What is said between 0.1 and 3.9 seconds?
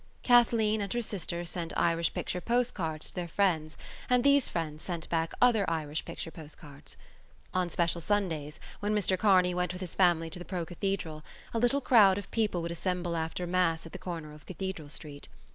Kathleen and her sister sent Irish picture postcards to their friends